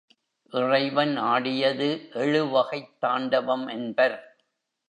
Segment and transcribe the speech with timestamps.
[0.53, 2.09] இறைவன் ஆடியது
[2.13, 4.35] எழுவகைத் தாண்டவம் என்பர்.